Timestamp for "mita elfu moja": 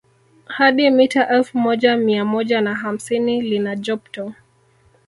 0.89-1.97